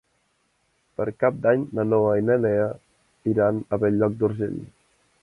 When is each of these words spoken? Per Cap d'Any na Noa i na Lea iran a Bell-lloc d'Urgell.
Per 1.01 1.07
Cap 1.25 1.37
d'Any 1.43 1.67
na 1.79 1.87
Noa 1.91 2.17
i 2.21 2.25
na 2.31 2.39
Lea 2.49 2.67
iran 3.35 3.63
a 3.77 3.83
Bell-lloc 3.85 4.21
d'Urgell. 4.23 4.61